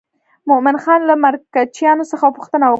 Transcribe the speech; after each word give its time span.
مومن 0.49 0.75
خان 0.83 1.01
له 1.09 1.15
مرکچیانو 1.25 2.09
څخه 2.11 2.25
پوښتنه 2.37 2.63
وکړه. 2.65 2.69